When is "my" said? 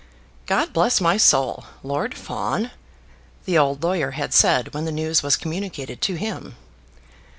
0.99-1.15